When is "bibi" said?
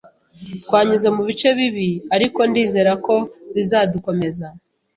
1.57-1.89